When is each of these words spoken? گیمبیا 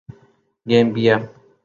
گیمبیا 0.69 1.15